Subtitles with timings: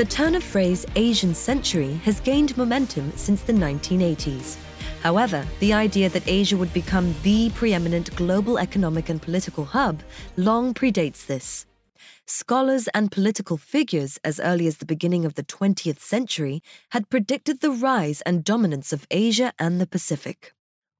[0.00, 4.56] The turn of phrase Asian century has gained momentum since the 1980s.
[5.02, 10.02] However, the idea that Asia would become the preeminent global economic and political hub
[10.38, 11.66] long predates this.
[12.26, 16.62] Scholars and political figures as early as the beginning of the 20th century
[16.92, 20.54] had predicted the rise and dominance of Asia and the Pacific.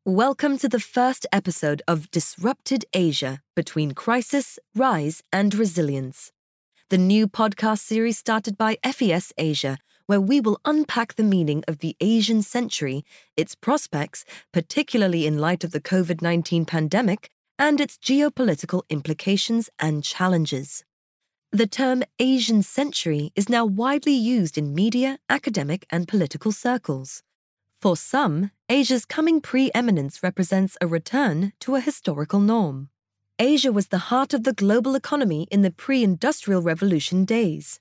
[0.05, 6.33] Welcome to the first episode of Disrupted Asia Between Crisis, Rise, and Resilience
[6.91, 11.79] the new podcast series started by FES Asia, where we will unpack the meaning of
[11.79, 13.05] the Asian century,
[13.37, 17.31] its prospects, particularly in light of the COVID 19 pandemic,
[17.61, 20.85] and its geopolitical implications and challenges.
[21.53, 27.23] The term Asian century is now widely used in media, academic, and political circles.
[27.81, 32.89] For some, Asia's coming preeminence represents a return to a historical norm.
[33.43, 37.81] Asia was the heart of the global economy in the pre industrial revolution days.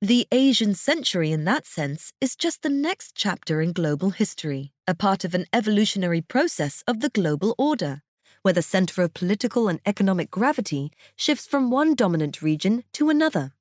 [0.00, 4.96] The Asian century, in that sense, is just the next chapter in global history, a
[4.96, 8.02] part of an evolutionary process of the global order,
[8.42, 13.52] where the center of political and economic gravity shifts from one dominant region to another.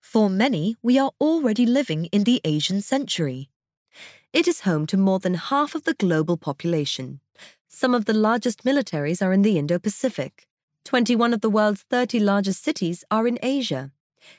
[0.00, 3.50] For many, we are already living in the Asian century.
[4.32, 7.18] It is home to more than half of the global population.
[7.66, 10.46] Some of the largest militaries are in the Indo Pacific.
[10.84, 13.92] 21 of the world's 30 largest cities are in Asia.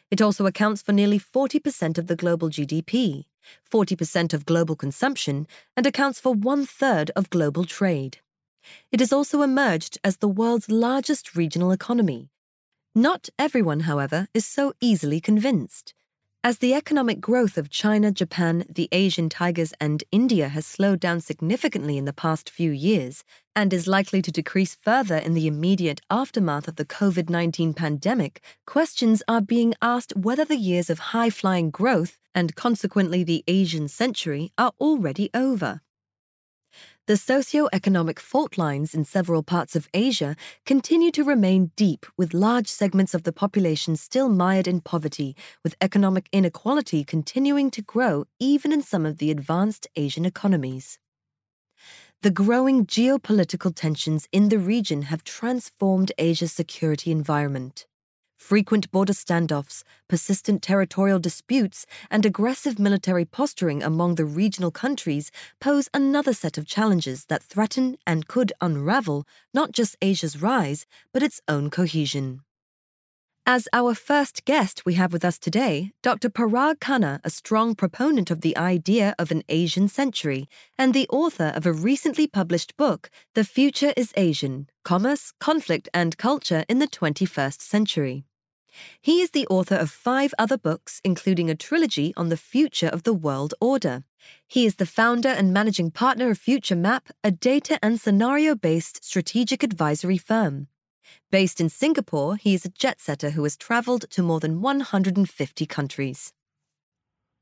[0.10, 3.26] It also accounts for nearly 40% of the global GDP,
[3.72, 8.18] 40% of global consumption, and accounts for one third of global trade.
[8.92, 12.30] It has also emerged as the world's largest regional economy.
[12.94, 15.94] Not everyone, however, is so easily convinced.
[16.44, 21.22] As the economic growth of China, Japan, the Asian tigers, and India has slowed down
[21.22, 23.24] significantly in the past few years
[23.56, 28.42] and is likely to decrease further in the immediate aftermath of the COVID 19 pandemic,
[28.66, 33.88] questions are being asked whether the years of high flying growth and consequently the Asian
[33.88, 35.82] century are already over.
[37.12, 42.68] The socio-economic fault lines in several parts of Asia continue to remain deep, with large
[42.68, 48.72] segments of the population still mired in poverty, with economic inequality continuing to grow even
[48.72, 51.00] in some of the advanced Asian economies.
[52.22, 57.88] The growing geopolitical tensions in the region have transformed Asia's security environment.
[58.42, 65.32] Frequent border standoffs, persistent territorial disputes, and aggressive military posturing among the regional countries
[65.62, 71.24] pose another set of challenges that threaten and could unravel not just Asia's rise, but
[71.24, 72.42] its own cohesion.
[73.46, 76.30] As our first guest we have with us today, Dr.
[76.30, 81.54] Parag Khanna, a strong proponent of the idea of an Asian century and the author
[81.56, 86.88] of a recently published book, The Future is Asian Commerce, Conflict, and Culture in the
[86.88, 88.26] 21st Century.
[89.02, 93.04] He is the author of five other books, including a trilogy on the future of
[93.04, 94.04] the world order.
[94.48, 99.04] He is the founder and managing partner of Future Map, a data and scenario based
[99.04, 100.68] strategic advisory firm.
[101.32, 105.66] Based in Singapore, he is a jet setter who has traveled to more than 150
[105.66, 106.34] countries.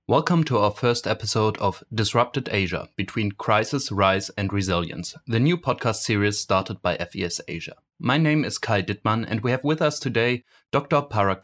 [0.07, 5.55] Welcome to our first episode of Disrupted Asia Between Crisis, Rise, and Resilience, the new
[5.55, 7.75] podcast series started by FES Asia.
[8.01, 11.01] My name is Kai Dittmann, and we have with us today Dr.
[11.01, 11.43] Parag.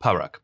[0.00, 0.36] Parag,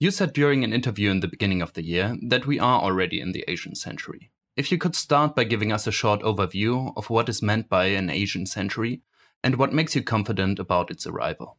[0.00, 3.20] you said during an interview in the beginning of the year that we are already
[3.20, 4.30] in the Asian century.
[4.56, 7.86] If you could start by giving us a short overview of what is meant by
[7.86, 9.02] an Asian century
[9.42, 11.58] and what makes you confident about its arrival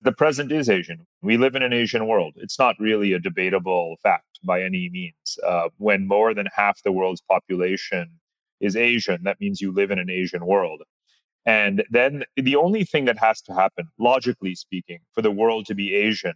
[0.00, 1.06] the present is Asian.
[1.22, 2.34] We live in an Asian world.
[2.36, 5.38] It's not really a debatable fact by any means.
[5.44, 8.20] Uh, when more than half the world's population
[8.60, 10.82] is Asian, that means you live in an Asian world.
[11.48, 15.74] And then the only thing that has to happen, logically speaking, for the world to
[15.74, 16.34] be Asian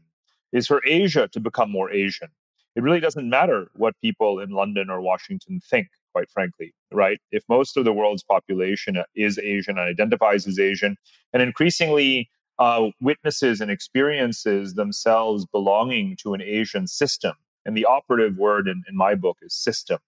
[0.53, 2.29] is for Asia to become more Asian.
[2.77, 7.21] It really doesn't matter what people in London or Washington think, quite frankly, right?
[7.31, 10.97] If most of the world's population is Asian and identifies as Asian,
[11.35, 17.35] and increasingly uh, witnesses and experiences themselves belonging to an Asian system.
[17.67, 19.99] And the operative word in, in my book is system,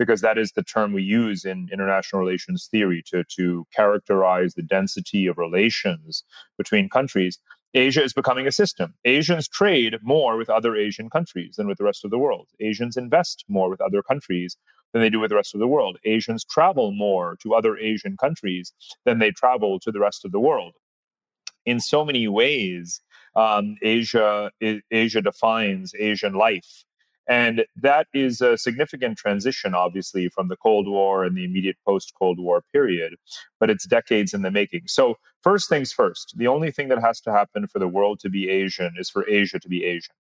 [0.00, 4.62] because that is the term we use in international relations theory to, to characterize the
[4.62, 6.24] density of relations
[6.56, 7.38] between countries.
[7.74, 8.94] Asia is becoming a system.
[9.04, 12.48] Asians trade more with other Asian countries than with the rest of the world.
[12.60, 14.56] Asians invest more with other countries
[14.94, 15.98] than they do with the rest of the world.
[16.04, 18.72] Asians travel more to other Asian countries
[19.04, 20.76] than they travel to the rest of the world
[21.66, 23.00] in so many ways,
[23.36, 24.50] um, Asia
[24.90, 26.84] Asia defines Asian life,
[27.30, 32.12] and that is a significant transition, obviously, from the Cold War and the immediate post
[32.18, 33.14] Cold War period.
[33.60, 34.82] But it's decades in the making.
[34.88, 38.28] So first things first, the only thing that has to happen for the world to
[38.28, 40.12] be Asian is for Asia to be Asian.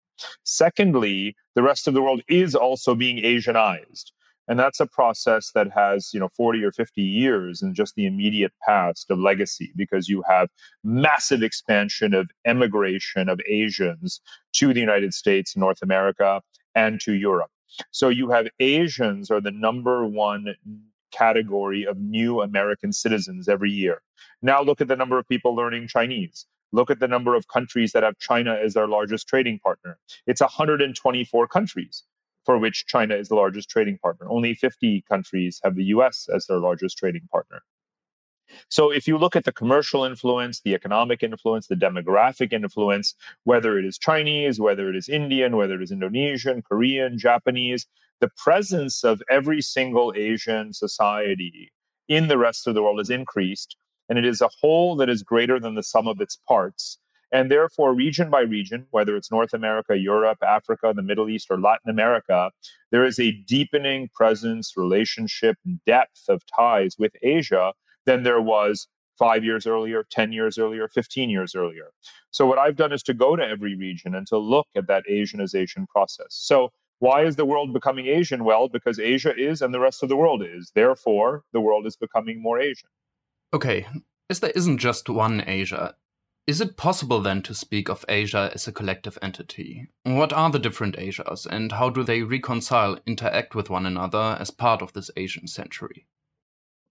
[0.43, 4.11] Secondly, the rest of the world is also being Asianized.
[4.47, 8.05] And that's a process that has, you know, 40 or 50 years in just the
[8.05, 10.49] immediate past of legacy because you have
[10.83, 14.21] massive expansion of emigration of Asians
[14.53, 16.41] to the United States, North America,
[16.79, 17.51] and to Europe.
[17.91, 20.55] So you have Asians are the number one
[21.11, 24.01] category of new American citizens every year.
[24.41, 26.45] Now look at the number of people learning Chinese.
[26.71, 29.97] Look at the number of countries that have China as their largest trading partner.
[30.25, 32.03] It's 124 countries
[32.45, 34.27] for which China is the largest trading partner.
[34.29, 37.61] Only 50 countries have the US as their largest trading partner.
[38.69, 43.77] So if you look at the commercial influence, the economic influence, the demographic influence, whether
[43.77, 47.87] it is Chinese, whether it is Indian, whether it is Indonesian, Korean, Japanese,
[48.19, 51.71] the presence of every single Asian society
[52.07, 53.77] in the rest of the world has increased.
[54.09, 56.97] And it is a whole that is greater than the sum of its parts.
[57.31, 61.59] And therefore, region by region, whether it's North America, Europe, Africa, the Middle East, or
[61.59, 62.49] Latin America,
[62.91, 67.73] there is a deepening presence, relationship, and depth of ties with Asia
[68.09, 68.87] than there was
[69.19, 71.91] five years earlier, 10 years earlier, 15 years earlier.
[72.31, 75.03] So, what I've done is to go to every region and to look at that
[75.07, 76.31] Asianization process.
[76.31, 78.43] So, why is the world becoming Asian?
[78.43, 80.71] Well, because Asia is and the rest of the world is.
[80.73, 82.89] Therefore, the world is becoming more Asian.
[83.53, 83.85] Okay,
[84.29, 85.95] as there isn't just one Asia,
[86.47, 89.87] is it possible then to speak of Asia as a collective entity?
[90.03, 94.49] What are the different Asias and how do they reconcile, interact with one another as
[94.49, 96.07] part of this Asian century?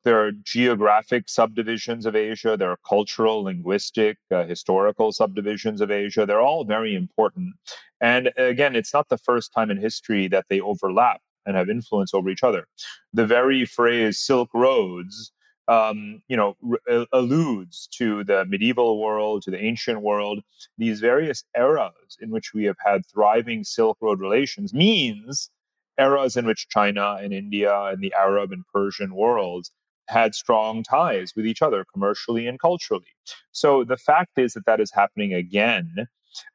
[0.05, 2.57] There are geographic subdivisions of Asia.
[2.57, 6.25] There are cultural, linguistic, uh, historical subdivisions of Asia.
[6.25, 7.55] They're all very important.
[8.01, 12.15] And again, it's not the first time in history that they overlap and have influence
[12.15, 12.67] over each other.
[13.13, 15.33] The very phrase Silk Roads,
[15.67, 16.57] um, you know,
[16.89, 20.41] r- alludes to the medieval world, to the ancient world.
[20.77, 25.51] These various eras in which we have had thriving Silk Road relations means
[25.99, 29.73] eras in which China and India and the Arab and Persian worlds
[30.09, 33.15] had strong ties with each other commercially and culturally.
[33.53, 36.09] So the fact is that that is happening again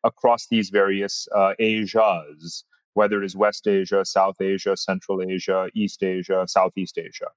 [0.04, 6.04] across these various uh, Asias whether it is West Asia, South Asia, Central Asia, East
[6.04, 7.28] Asia, Southeast Asia.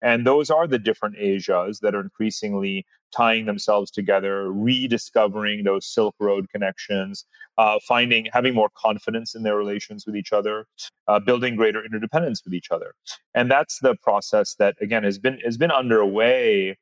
[0.00, 6.14] And those are the different Asias that are increasingly tying themselves together, rediscovering those Silk
[6.18, 7.26] Road connections,
[7.58, 10.66] uh, finding, having more confidence in their relations with each other,
[11.08, 12.94] uh, building greater interdependence with each other.
[13.34, 16.78] And that's the process that, again, has been, has been underway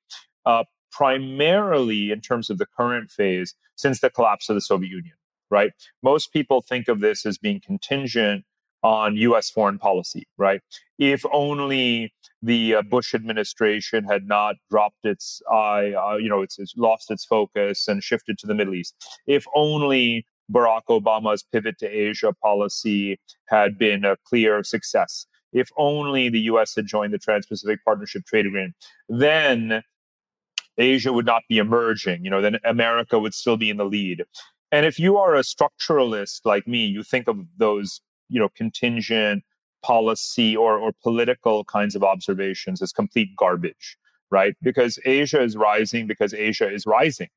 [0.47, 5.15] uh, primarily in terms of the current phase since the collapse of the Soviet Union
[5.51, 5.73] right?
[6.03, 8.45] Most people think of this as being contingent
[8.83, 10.63] on US foreign policy, right?
[10.99, 16.59] If only the uh, Bush administration had not dropped its eye, uh, you know, it's,
[16.59, 18.95] it's lost its focus and shifted to the Middle East.
[19.27, 25.27] If only Barack Obama's pivot to Asia policy had been a clear success.
[25.53, 28.75] If only the US had joined the Trans Pacific Partnership Trade Agreement,
[29.09, 29.83] then
[30.79, 32.25] Asia would not be emerging.
[32.25, 34.25] You know, then America would still be in the lead.
[34.73, 39.43] And if you are a structuralist like me, you think of those, you know, contingent
[39.83, 43.97] policy or, or political kinds of observations as complete garbage,
[44.31, 44.55] right?
[44.63, 47.29] Because Asia is rising because Asia is rising.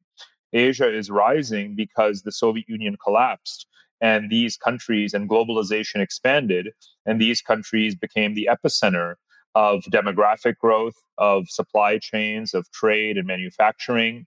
[0.54, 3.68] Asia is rising because the Soviet Union collapsed
[4.02, 6.72] and these countries and globalization expanded,
[7.06, 9.16] and these countries became the epicenter
[9.56, 14.26] of demographic growth, of supply chains, of trade and manufacturing.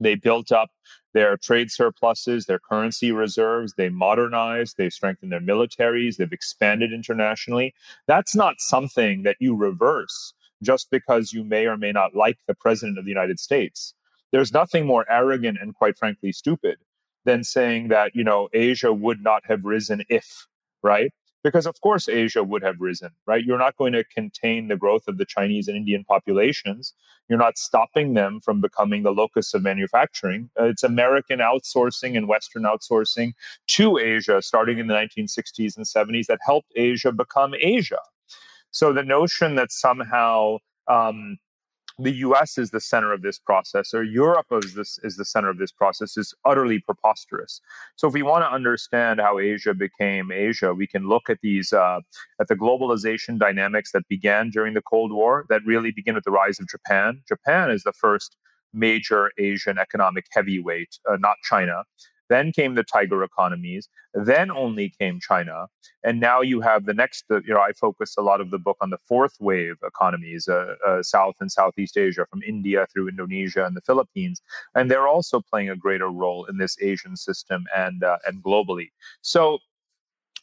[0.00, 0.70] They built up
[1.14, 7.74] their trade surpluses, their currency reserves, they modernized, they've strengthened their militaries, they've expanded internationally.
[8.06, 12.54] That's not something that you reverse just because you may or may not like the
[12.54, 13.94] president of the United States.
[14.32, 16.78] There's nothing more arrogant and quite frankly stupid
[17.24, 20.46] than saying that, you know, Asia would not have risen if,
[20.82, 21.12] right?
[21.44, 23.44] because of course Asia would have risen, right?
[23.44, 26.94] You're not going to contain the growth of the Chinese and Indian populations.
[27.28, 30.50] You're not stopping them from becoming the locus of manufacturing.
[30.58, 33.32] Uh, it's American outsourcing and Western outsourcing
[33.68, 38.00] to Asia starting in the 1960s and 70s that helped Asia become Asia.
[38.70, 40.58] So the notion that somehow
[40.88, 41.38] um,
[41.98, 45.48] the US is the center of this process or Europe is, this, is the center
[45.48, 47.60] of this process is utterly preposterous.
[47.96, 51.72] So if we want to understand how Asia became Asia, we can look at these
[51.72, 52.00] uh,
[52.40, 56.30] at the globalization dynamics that began during the Cold War that really begin with the
[56.30, 57.22] rise of Japan.
[57.26, 58.36] Japan is the first
[58.72, 61.84] major Asian economic heavyweight, uh, not China.
[62.28, 65.66] Then came the tiger economies, then only came China,
[66.04, 67.24] and now you have the next.
[67.30, 70.74] You know, I focus a lot of the book on the fourth wave economies, uh,
[70.86, 74.42] uh, South and Southeast Asia, from India through Indonesia and the Philippines,
[74.74, 78.88] and they're also playing a greater role in this Asian system and uh, and globally.
[79.20, 79.58] So.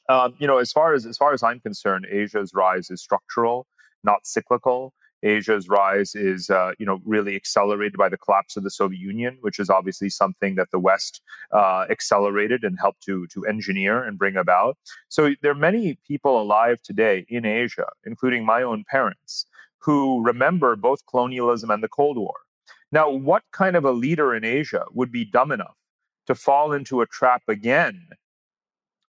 [0.07, 3.65] Um, you know, as far as as far as I'm concerned, Asia's rise is structural,
[4.03, 4.93] not cyclical.
[5.25, 9.37] Asia's rise is, uh, you know, really accelerated by the collapse of the Soviet Union,
[9.41, 14.17] which is obviously something that the West uh, accelerated and helped to to engineer and
[14.17, 14.77] bring about.
[15.09, 19.47] So there are many people alive today in Asia, including my own parents,
[19.79, 22.35] who remember both colonialism and the Cold War.
[22.91, 25.77] Now, what kind of a leader in Asia would be dumb enough
[26.27, 28.07] to fall into a trap again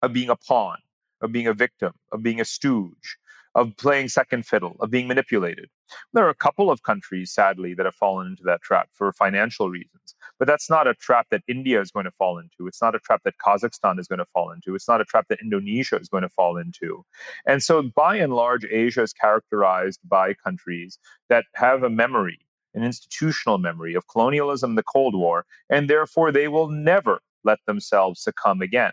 [0.02, 0.78] of being a pawn,
[1.20, 3.18] of being a victim, of being a stooge,
[3.56, 5.70] of playing second fiddle, of being manipulated.
[6.12, 9.70] There are a couple of countries, sadly, that have fallen into that trap for financial
[9.70, 10.14] reasons.
[10.38, 12.66] But that's not a trap that India is going to fall into.
[12.66, 14.74] It's not a trap that Kazakhstan is going to fall into.
[14.74, 17.02] It's not a trap that Indonesia is going to fall into.
[17.46, 20.98] And so, by and large, Asia is characterized by countries
[21.30, 22.40] that have a memory,
[22.74, 28.20] an institutional memory of colonialism, the Cold War, and therefore they will never let themselves
[28.20, 28.92] succumb again.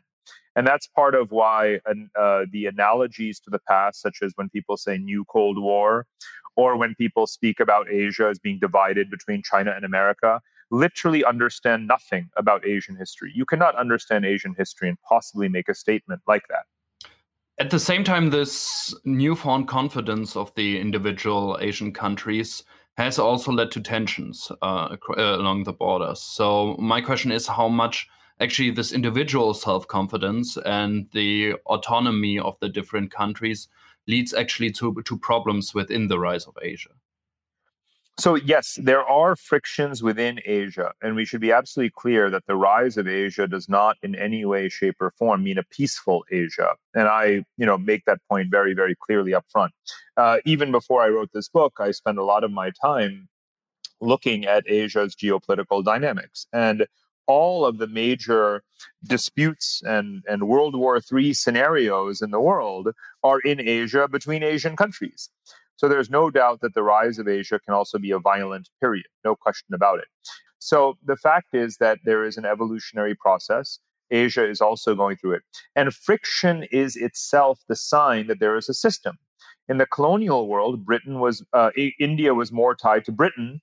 [0.56, 4.78] And that's part of why uh, the analogies to the past, such as when people
[4.78, 6.06] say new Cold War,
[6.56, 11.88] or when people speak about Asia as being divided between China and America, literally understand
[11.88, 13.32] nothing about Asian history.
[13.34, 16.66] You cannot understand Asian history and possibly make a statement like that.
[17.60, 22.64] At the same time, this newfound confidence of the individual Asian countries
[22.98, 26.20] has also led to tensions uh, along the borders.
[26.22, 28.08] So, my question is how much
[28.44, 33.70] actually this individual self confidence and the autonomy of the different countries
[34.08, 36.90] leads actually to, to problems within the rise of Asia.
[38.20, 42.56] So, yes, there are frictions within Asia, and we should be absolutely clear that the
[42.56, 46.76] rise of Asia does not in any way, shape, or form mean a peaceful Asia.
[46.94, 47.26] And I,
[47.58, 49.74] you know, make that point very, very clearly up front.
[50.16, 53.30] Uh, even before I wrote this book, I spent a lot of my time
[54.00, 56.46] looking at Asia's geopolitical dynamics.
[56.54, 56.86] And
[57.28, 58.64] all of the major
[59.04, 62.90] disputes and, and World War III scenarios in the world
[63.24, 65.30] are in Asia between Asian countries.
[65.76, 69.06] So there's no doubt that the rise of Asia can also be a violent period,
[69.26, 70.06] no question about it.
[70.60, 73.80] So the fact is that there is an evolutionary process.
[74.12, 75.42] Asia is also going through it.
[75.76, 79.18] And friction is itself the sign that there is a system.
[79.68, 83.62] In the colonial world, Britain was, uh, India was more tied to Britain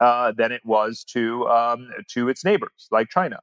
[0.00, 3.38] uh, than it was to um, to its neighbors like China.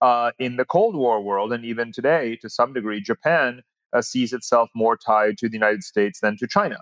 [0.00, 3.62] Uh, in the Cold War world, and even today, to some degree, Japan
[3.92, 6.78] uh, sees itself more tied to the United States than to China.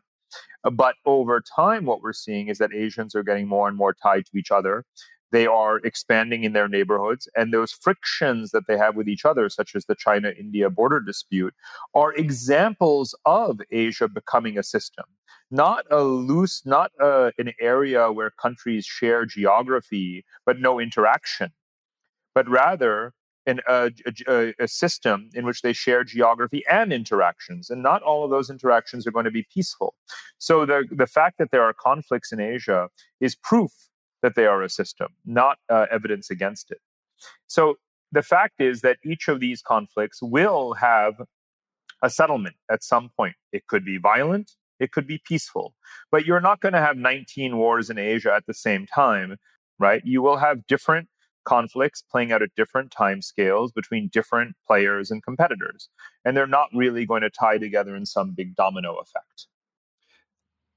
[0.64, 3.94] Uh, but over time, what we're seeing is that Asians are getting more and more
[3.94, 4.84] tied to each other.
[5.32, 9.48] They are expanding in their neighborhoods, and those frictions that they have with each other,
[9.48, 11.54] such as the China India border dispute,
[11.94, 15.06] are examples of Asia becoming a system
[15.50, 21.52] not a loose, not a, an area where countries share geography but no interaction,
[22.34, 23.12] but rather
[23.46, 23.90] in a,
[24.28, 27.70] a, a, system in which they share geography and interactions.
[27.70, 29.94] And not all of those interactions are going to be peaceful.
[30.38, 32.88] So the, the fact that there are conflicts in Asia
[33.20, 33.70] is proof
[34.22, 36.78] that they are a system, not uh, evidence against it.
[37.46, 37.76] So
[38.10, 41.22] the fact is that each of these conflicts will have
[42.02, 43.36] a settlement at some point.
[43.52, 45.74] It could be violent, it could be peaceful.
[46.10, 49.36] But you're not going to have 19 wars in Asia at the same time,
[49.78, 50.02] right?
[50.04, 51.08] You will have different
[51.46, 55.88] conflicts playing out at different time scales between different players and competitors.
[56.24, 59.46] And they're not really going to tie together in some big domino effect.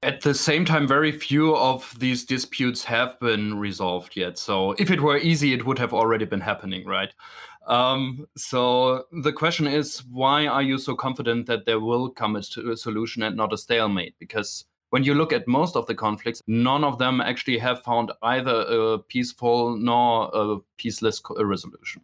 [0.02, 4.38] At the same time, very few of these disputes have been resolved yet.
[4.38, 7.12] So, if it were easy, it would have already been happening, right?
[7.66, 12.42] Um, so the question is, why are you so confident that there will come a,
[12.70, 14.14] a solution and not a stalemate?
[14.18, 18.12] Because when you look at most of the conflicts, none of them actually have found
[18.22, 22.02] either a peaceful nor a peaceless resolution.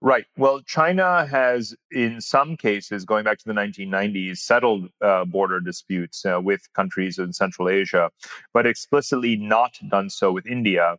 [0.00, 0.26] Right.
[0.36, 6.24] Well, China has, in some cases, going back to the 1990s, settled uh, border disputes
[6.24, 8.08] uh, with countries in Central Asia,
[8.54, 10.98] but explicitly not done so with India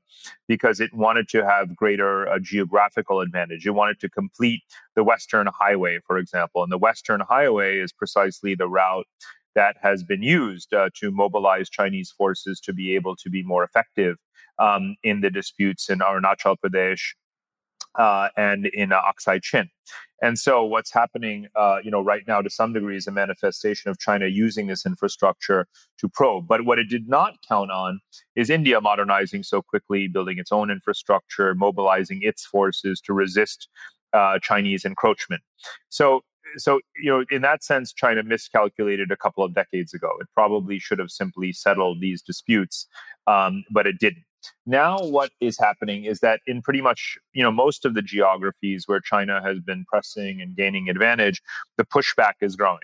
[0.50, 3.66] because it wanted to have greater uh, geographical advantage.
[3.66, 4.64] It wanted to complete
[4.98, 6.62] the Western Highway, for example.
[6.62, 9.08] And the Western Highway is precisely the route
[9.56, 13.64] that has been used uh, to mobilize Chinese forces to be able to be more
[13.64, 14.18] effective
[14.60, 17.14] um, in the disputes in Arunachal Pradesh
[17.98, 19.70] uh, and in uh, Aksai Chin.
[20.22, 23.90] And so, what's happening, uh, you know, right now to some degree is a manifestation
[23.90, 25.68] of China using this infrastructure
[26.00, 26.48] to probe.
[26.48, 28.02] But what it did not count on
[28.36, 33.70] is India modernizing so quickly, building its own infrastructure, mobilizing its forces to resist
[34.14, 35.42] uh, Chinese encroachment.
[35.88, 36.22] So,
[36.58, 40.10] so you know, in that sense, China miscalculated a couple of decades ago.
[40.20, 42.88] It probably should have simply settled these disputes,
[43.28, 44.24] um, but it didn't.
[44.66, 48.88] Now, what is happening is that in pretty much you know most of the geographies
[48.88, 51.42] where China has been pressing and gaining advantage,
[51.78, 52.80] the pushback is growing.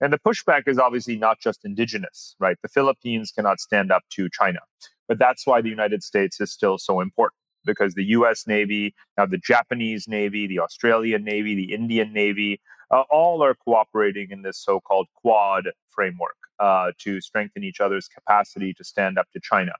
[0.00, 2.56] And the pushback is obviously not just indigenous, right?
[2.62, 4.60] The Philippines cannot stand up to China.
[5.08, 9.26] But that's why the United States is still so important because the US Navy, now
[9.26, 12.60] the Japanese Navy, the Australian Navy, the Indian Navy,
[12.90, 18.08] uh, all are cooperating in this so called Quad framework uh, to strengthen each other's
[18.08, 19.72] capacity to stand up to China.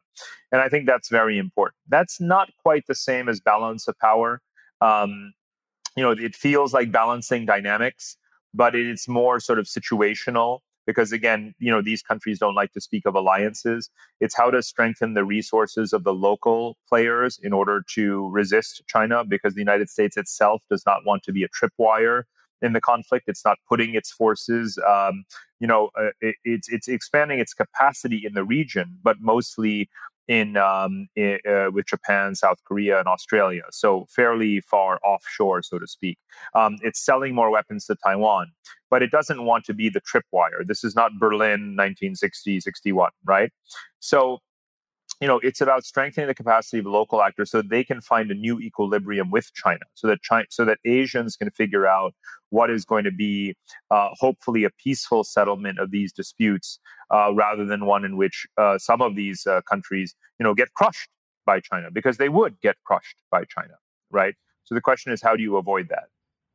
[0.52, 1.76] And I think that's very important.
[1.88, 4.40] That's not quite the same as balance of power.
[4.80, 5.32] Um,
[5.96, 8.16] you know, it feels like balancing dynamics,
[8.54, 12.80] but it's more sort of situational because again you know these countries don't like to
[12.80, 17.84] speak of alliances it's how to strengthen the resources of the local players in order
[17.86, 22.22] to resist china because the united states itself does not want to be a tripwire
[22.62, 25.24] in the conflict it's not putting its forces um,
[25.60, 29.88] you know uh, it, it's it's expanding its capacity in the region but mostly
[30.30, 33.62] in, um, in uh, with Japan, South Korea, and Australia.
[33.72, 36.18] So fairly far offshore, so to speak.
[36.54, 38.52] Um, it's selling more weapons to Taiwan,
[38.90, 40.64] but it doesn't want to be the tripwire.
[40.64, 43.50] This is not Berlin 1960, 61, right?
[43.98, 44.38] So
[45.20, 48.34] you know it's about strengthening the capacity of local actors so they can find a
[48.34, 52.14] new equilibrium with china so that china so that asians can figure out
[52.50, 53.54] what is going to be
[53.90, 56.78] uh, hopefully a peaceful settlement of these disputes
[57.14, 60.72] uh, rather than one in which uh, some of these uh, countries you know get
[60.74, 61.10] crushed
[61.46, 63.74] by china because they would get crushed by china
[64.10, 64.34] right?
[64.64, 66.04] So the question is how do you avoid that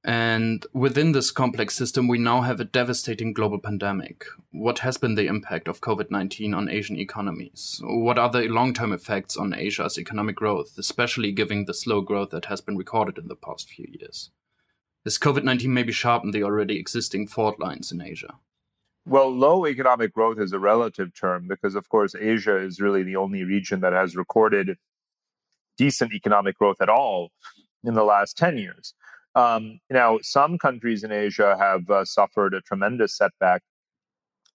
[0.08, 4.26] and within this complex system, we now have a devastating global pandemic.
[4.52, 7.82] What has been the impact of COVID 19 on Asian economies?
[7.84, 12.30] What are the long term effects on Asia's economic growth, especially given the slow growth
[12.30, 14.30] that has been recorded in the past few years?
[15.06, 18.36] Has COVID 19 maybe sharpened the already existing fault lines in Asia?
[19.08, 23.16] Well, low economic growth is a relative term because, of course, Asia is really the
[23.16, 24.78] only region that has recorded
[25.80, 27.32] decent economic growth at all
[27.84, 28.94] in the last 10 years.
[29.36, 33.62] Um, now, some countries in Asia have uh, suffered a tremendous setback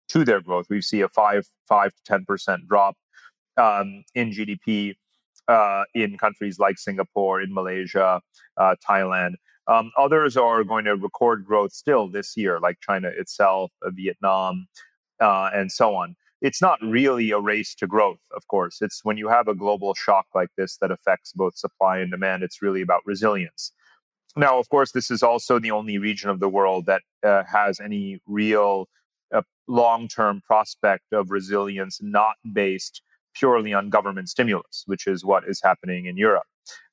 [0.09, 0.67] to their growth.
[0.71, 2.97] We see a five five to ten percent drop
[3.57, 4.95] um, in GDP
[5.49, 8.21] uh, in countries like Singapore, in Malaysia,
[8.57, 9.35] uh, Thailand.
[9.67, 14.67] Um, others are going to record growth still this year, like China itself, uh, Vietnam,
[15.21, 16.17] uh, and so on.
[16.41, 18.81] It's not really a race to growth, of course.
[18.81, 22.43] It's when you have a global shock like this that affects both supply and demand,
[22.43, 23.73] it's really about resilience.
[24.37, 27.81] Now, of course, this is also the only region of the world that uh, has
[27.81, 28.89] any real
[29.35, 33.03] uh, long term prospect of resilience not based
[33.35, 36.45] purely on government stimulus, which is what is happening in Europe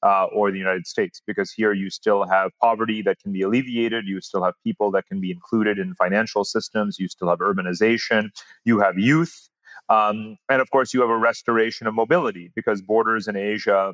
[0.04, 4.06] uh, or the United States, because here you still have poverty that can be alleviated,
[4.08, 8.30] you still have people that can be included in financial systems, you still have urbanization,
[8.66, 9.50] you have youth.
[9.90, 13.94] Um, and of course, you have a restoration of mobility because borders in Asia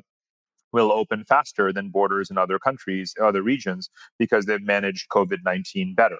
[0.74, 5.94] will open faster than borders in other countries, other regions, because they've managed COVID 19
[5.94, 6.18] better.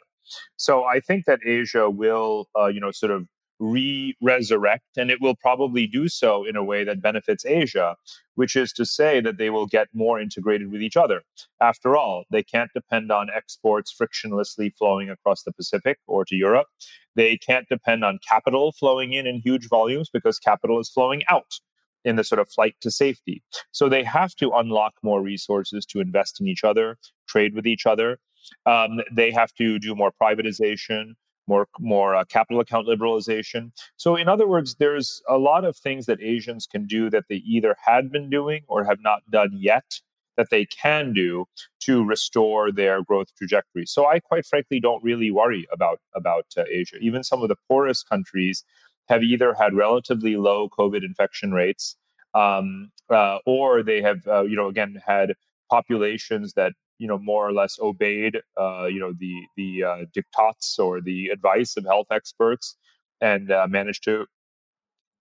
[0.56, 3.26] So I think that Asia will, uh, you know, sort of
[3.60, 7.94] re-resurrect and it will probably do so in a way that benefits asia
[8.34, 11.22] which is to say that they will get more integrated with each other.
[11.60, 16.66] After all they can't depend on exports frictionlessly flowing across the pacific or to europe.
[17.14, 21.60] They can't depend on capital flowing in in huge volumes because capital is flowing out
[22.04, 23.42] in the sort of flight to safety.
[23.72, 27.86] So they have to unlock more resources to invest in each other, trade with each
[27.86, 28.18] other.
[28.66, 31.14] Um, they have to do more privatization,
[31.46, 33.72] more more uh, capital account liberalization.
[33.96, 37.36] So in other words, there's a lot of things that Asians can do that they
[37.36, 40.00] either had been doing or have not done yet
[40.36, 41.46] that they can do
[41.80, 43.86] to restore their growth trajectory.
[43.86, 46.96] So I quite frankly don't really worry about about uh, Asia.
[47.00, 48.64] Even some of the poorest countries
[49.08, 51.96] have either had relatively low COVID infection rates,
[52.34, 55.34] um, uh, or they have, uh, you know, again had
[55.70, 60.78] populations that you know more or less obeyed, uh, you know, the the uh, diktats
[60.78, 62.76] or the advice of health experts,
[63.20, 64.26] and uh, managed to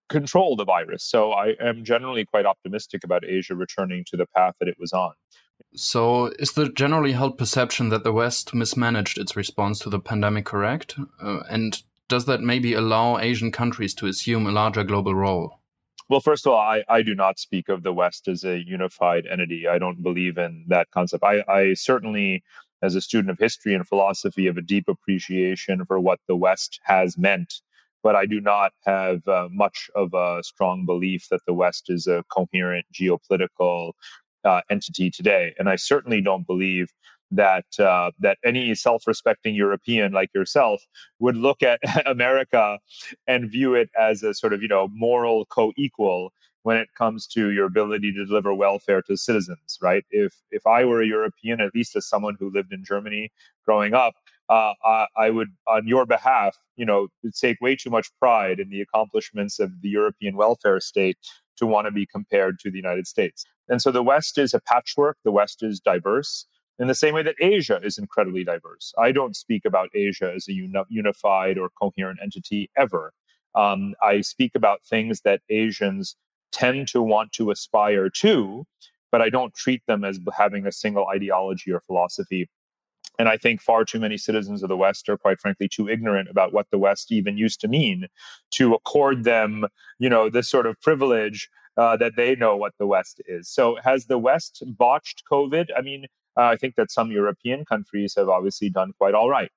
[0.08, 1.02] control the virus.
[1.02, 4.92] So I am generally quite optimistic about Asia returning to the path that it was
[4.92, 5.12] on.
[5.76, 10.44] So, is the generally held perception that the West mismanaged its response to the pandemic
[10.44, 10.96] correct?
[11.20, 15.60] Uh, and does that maybe allow Asian countries to assume a larger global role?
[16.08, 19.26] Well, first of all, I, I do not speak of the West as a unified
[19.26, 19.66] entity.
[19.66, 21.24] I don't believe in that concept.
[21.24, 22.44] I, I certainly,
[22.82, 26.78] as a student of history and philosophy, have a deep appreciation for what the West
[26.84, 27.62] has meant.
[28.02, 32.06] But I do not have uh, much of a strong belief that the West is
[32.06, 33.92] a coherent geopolitical
[34.44, 35.54] uh, entity today.
[35.58, 36.92] And I certainly don't believe
[37.30, 40.82] that uh, that any self-respecting European like yourself
[41.18, 42.78] would look at America
[43.26, 46.32] and view it as a sort of you know moral co-equal
[46.62, 49.78] when it comes to your ability to deliver welfare to citizens.
[49.80, 50.04] Right?
[50.10, 53.32] If if I were a European, at least as someone who lived in Germany
[53.64, 54.14] growing up,
[54.48, 58.68] uh, I, I, would, on your behalf, you know, take way too much pride in
[58.68, 61.16] the accomplishments of the European welfare state
[61.56, 63.44] to want to be compared to the United States.
[63.68, 65.16] And so the West is a patchwork.
[65.24, 66.46] The West is diverse
[66.78, 68.92] in the same way that Asia is incredibly diverse.
[68.98, 73.12] I don't speak about Asia as a uni- unified or coherent entity ever.
[73.54, 76.16] Um, I speak about things that Asians
[76.52, 78.66] tend to want to aspire to,
[79.12, 82.48] but I don't treat them as having a single ideology or philosophy.
[83.18, 86.28] And I think far too many citizens of the West are, quite frankly, too ignorant
[86.28, 88.08] about what the West even used to mean
[88.52, 89.66] to accord them,
[90.00, 93.48] you know, this sort of privilege uh, that they know what the West is.
[93.48, 95.68] So, has the West botched COVID?
[95.76, 96.06] I mean,
[96.36, 99.50] uh, I think that some European countries have obviously done quite all right.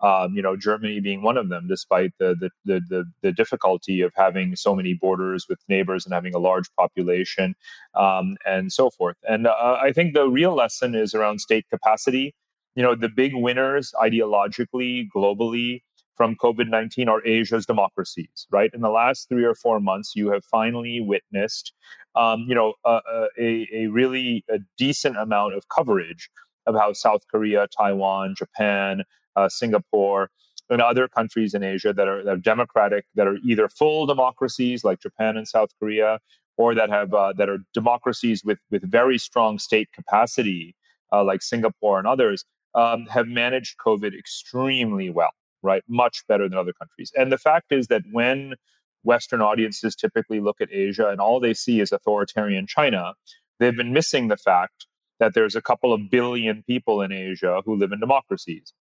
[0.00, 4.00] Um, you know, Germany being one of them, despite the, the, the the the difficulty
[4.02, 7.54] of having so many borders with neighbors and having a large population,
[7.94, 9.16] um, and so forth.
[9.26, 12.34] And uh, I think the real lesson is around state capacity.
[12.74, 15.82] You know, the big winners ideologically, globally,
[16.14, 18.70] from COVID 19 are Asia's democracies, right?
[18.72, 21.72] In the last three or four months, you have finally witnessed,
[22.14, 23.00] um, you know, a,
[23.38, 26.30] a, really a decent amount of coverage
[26.66, 29.02] of how South Korea, Taiwan, Japan,
[29.36, 30.30] uh, Singapore,
[30.70, 34.82] and other countries in Asia that are, that are, democratic, that are either full democracies
[34.82, 36.20] like Japan and South Korea,
[36.56, 40.76] or that have uh, that are democracies with with very strong state capacity,
[41.12, 45.32] uh, like Singapore and others, um, have managed COVID extremely well
[45.64, 45.82] right?
[45.88, 47.10] Much better than other countries.
[47.16, 48.54] And the fact is that when
[49.02, 53.14] Western audiences typically look at Asia and all they see is authoritarian China,
[53.58, 54.86] they've been missing the fact
[55.18, 58.72] that there's a couple of billion people in Asia who live in democracies.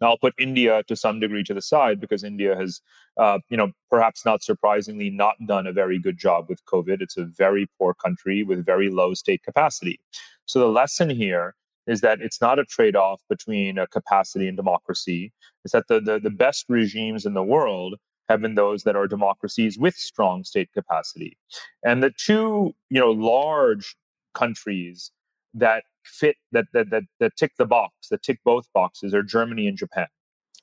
[0.00, 2.82] Now, I'll put India to some degree to the side because India has,
[3.16, 7.00] uh, you know, perhaps not surprisingly, not done a very good job with COVID.
[7.00, 9.98] It's a very poor country with very low state capacity.
[10.44, 11.54] So the lesson here
[11.86, 15.32] is that it's not a trade off between a capacity and democracy.
[15.64, 17.96] It's that the, the, the best regimes in the world
[18.28, 21.38] have been those that are democracies with strong state capacity.
[21.84, 23.96] And the two, you know, large
[24.34, 25.12] countries
[25.54, 29.66] that fit that that that, that tick the box, that tick both boxes are Germany
[29.68, 30.08] and Japan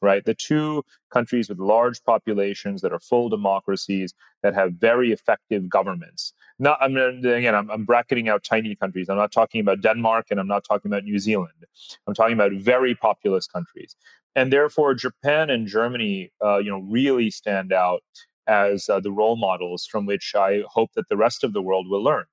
[0.02, 0.24] right?
[0.24, 6.34] The two countries with large populations that are full democracies that have very effective governments.
[6.60, 9.10] Not, I mean, again, I'm, I'm, bracketing out tiny countries.
[9.10, 11.66] I'm not talking about Denmark and I'm not talking about New Zealand.
[12.08, 13.96] I'm talking about very populous countries,
[14.36, 18.04] and therefore Japan and Germany, uh, you know, really stand out
[18.48, 21.88] as uh, the role models from which I hope that the rest of the world
[21.90, 22.26] will learn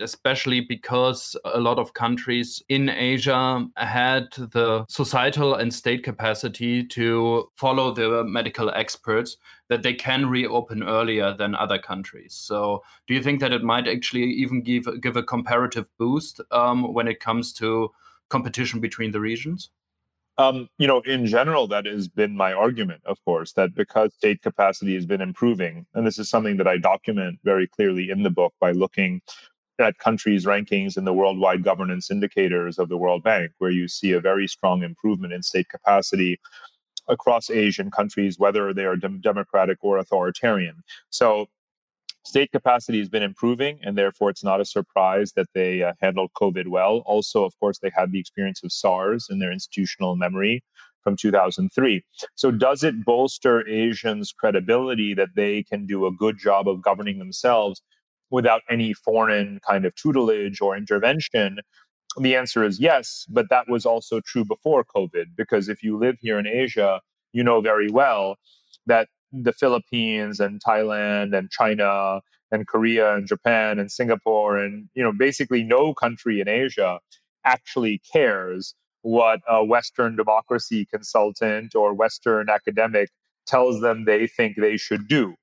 [0.00, 7.48] especially because a lot of countries in Asia had the societal and state capacity to
[7.56, 9.36] follow the medical experts
[9.68, 12.34] that they can reopen earlier than other countries.
[12.34, 16.92] So, do you think that it might actually even give give a comparative boost um,
[16.92, 17.90] when it comes to
[18.28, 19.70] competition between the regions?
[20.38, 24.40] Um, you know, in general, that has been my argument, of course, that because state
[24.40, 28.30] capacity has been improving, and this is something that I document very clearly in the
[28.30, 29.20] book by looking
[29.78, 34.12] at countries' rankings in the worldwide governance indicators of the World Bank, where you see
[34.12, 36.38] a very strong improvement in state capacity
[37.08, 40.82] across Asian countries, whether they are dem- democratic or authoritarian.
[41.10, 41.46] So,
[42.24, 46.30] state capacity has been improving, and therefore it's not a surprise that they uh, handled
[46.40, 47.02] COVID well.
[47.06, 50.62] Also, of course, they had the experience of SARS in their institutional memory
[51.02, 52.04] from 2003.
[52.36, 57.18] So, does it bolster Asians' credibility that they can do a good job of governing
[57.18, 57.82] themselves
[58.32, 61.58] without any foreign kind of tutelage or intervention?
[62.18, 66.16] The answer is yes, but that was also true before COVID, because if you live
[66.20, 67.00] here in Asia,
[67.32, 68.36] you know very well
[68.86, 75.02] that the Philippines and Thailand and China and Korea and Japan and Singapore and you
[75.02, 77.00] know basically no country in Asia
[77.44, 83.08] actually cares what a Western democracy consultant or Western academic
[83.46, 85.34] tells them they think they should do.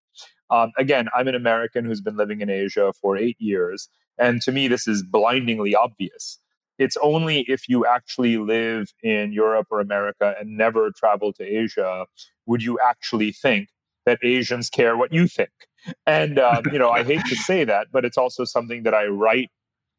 [0.52, 3.90] Um, again, I'm an American who's been living in Asia for eight years.
[4.18, 6.40] And to me, this is blindingly obvious.
[6.78, 12.06] It's only if you actually live in Europe or America and never travel to Asia
[12.46, 13.70] would you actually think
[14.06, 15.52] that Asians care what you think.
[16.06, 19.06] And, um, you know, I hate to say that, but it's also something that I
[19.08, 19.50] write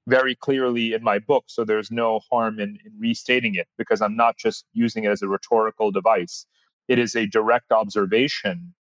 [0.08, 1.44] very clearly in my book.
[1.48, 5.22] So there's no harm in, in restating it because I'm not just using it as
[5.22, 6.46] a rhetorical device.
[6.88, 8.74] It is a direct observation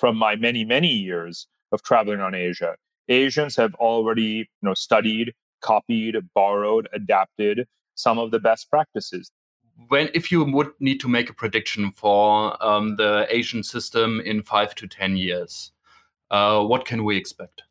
[0.00, 2.74] from my many, many years of traveling on Asia.
[3.08, 9.30] Asians have already you know, studied, copied, borrowed, adapted some of the best practices.
[9.88, 14.42] When, if you would need to make a prediction for um, the Asian system in
[14.42, 15.72] five to ten years,
[16.30, 17.62] uh, what can we expect?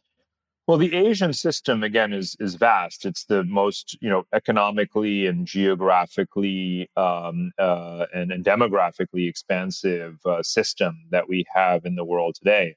[0.69, 3.03] Well, the Asian system again is is vast.
[3.03, 10.43] It's the most you know economically and geographically um, uh, and, and, demographically expansive uh,
[10.43, 12.75] system that we have in the world today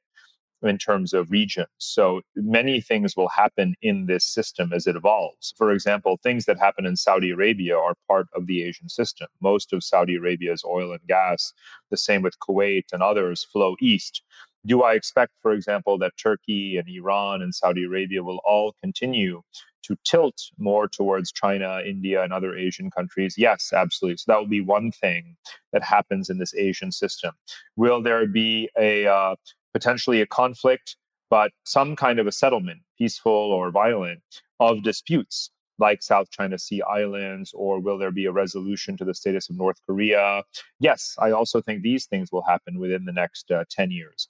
[0.63, 1.69] in terms of regions.
[1.77, 5.53] So many things will happen in this system as it evolves.
[5.59, 9.29] For example, things that happen in Saudi Arabia are part of the Asian system.
[9.43, 11.53] Most of Saudi Arabia's oil and gas,
[11.91, 14.23] the same with Kuwait and others, flow east
[14.67, 19.43] do I expect, for example, that Turkey and Iran and Saudi Arabia will all continue
[19.85, 23.35] to tilt more towards China, India, and other Asian countries?
[23.37, 24.19] Yes, absolutely.
[24.19, 25.37] So that will be one thing
[25.73, 27.33] that happens in this Asian system.
[27.77, 29.35] Will there be a uh,
[29.73, 30.97] potentially a conflict,
[31.31, 34.21] but some kind of a settlement, peaceful or violent,
[34.61, 35.51] of disputes?
[35.79, 39.57] Like South China Sea Islands, or will there be a resolution to the status of
[39.57, 40.45] North Korea?
[40.79, 44.29] Yes, I also think these things will happen within the next uh, 10 years.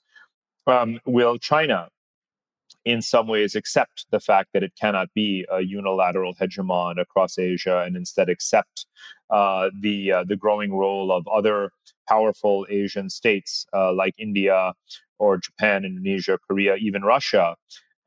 [0.65, 1.89] Um, will China,
[2.85, 7.81] in some ways, accept the fact that it cannot be a unilateral hegemon across Asia
[7.85, 8.85] and instead accept
[9.29, 11.71] uh, the uh, the growing role of other
[12.07, 14.73] powerful Asian states uh, like India
[15.19, 17.55] or Japan, Indonesia, Korea, even Russia,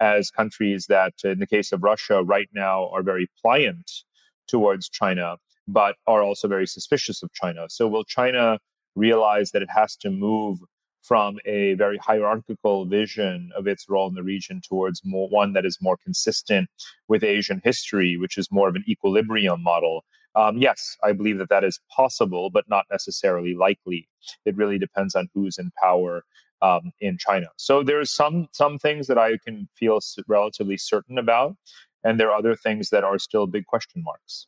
[0.00, 4.04] as countries that, in the case of Russia, right now are very pliant
[4.46, 7.66] towards China, but are also very suspicious of China.
[7.68, 8.58] So, will China
[8.94, 10.58] realize that it has to move
[11.06, 15.64] from a very hierarchical vision of its role in the region towards more, one that
[15.64, 16.68] is more consistent
[17.06, 20.04] with Asian history, which is more of an equilibrium model.
[20.34, 24.08] Um, yes, I believe that that is possible, but not necessarily likely.
[24.44, 26.24] It really depends on who's in power
[26.60, 27.46] um, in China.
[27.56, 31.56] So there's some some things that I can feel relatively certain about,
[32.02, 34.46] and there are other things that are still big question marks.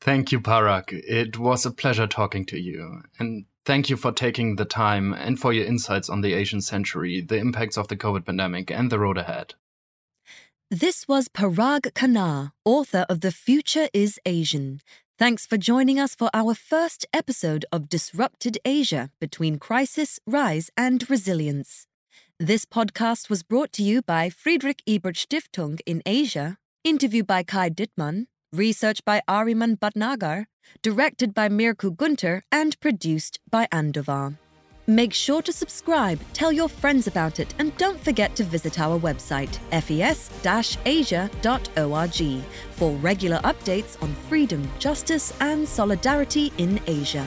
[0.00, 0.92] Thank you, Parag.
[0.92, 3.02] It was a pleasure talking to you.
[3.20, 7.20] And Thank you for taking the time and for your insights on the Asian century,
[7.20, 9.54] the impacts of the COVID pandemic, and the road ahead.
[10.68, 14.80] This was Parag Khanna, author of The Future is Asian.
[15.18, 21.08] Thanks for joining us for our first episode of Disrupted Asia Between Crisis, Rise, and
[21.08, 21.86] Resilience.
[22.40, 27.70] This podcast was brought to you by Friedrich Ebert Stiftung in Asia, interviewed by Kai
[27.70, 30.46] Dittmann, research by Aryaman Bhatnagar,
[30.82, 34.36] directed by Mirco Günther, and produced by Andovar.
[34.86, 38.98] Make sure to subscribe, tell your friends about it, and don't forget to visit our
[38.98, 40.82] website, fes-asia.org,
[42.72, 47.24] for regular updates on freedom, justice, and solidarity in Asia.